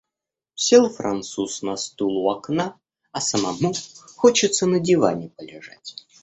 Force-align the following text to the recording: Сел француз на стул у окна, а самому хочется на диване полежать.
Сел 0.55 0.89
француз 0.89 1.57
на 1.69 1.75
стул 1.81 2.17
у 2.21 2.29
окна, 2.31 2.65
а 3.11 3.21
самому 3.21 3.71
хочется 4.17 4.65
на 4.65 4.79
диване 4.79 5.29
полежать. 5.29 5.95